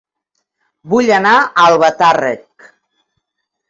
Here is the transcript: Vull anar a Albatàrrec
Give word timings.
Vull 0.95 1.13
anar 1.19 1.35
a 1.43 1.67
Albatàrrec 1.69 2.69